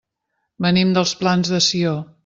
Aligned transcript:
Venim 0.65 0.95
dels 0.97 1.15
Plans 1.21 1.53
de 1.57 1.61
Sió. 1.67 1.95